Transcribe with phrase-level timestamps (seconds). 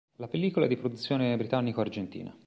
[0.17, 2.35] La pellicola è di produzione britannico-argentina.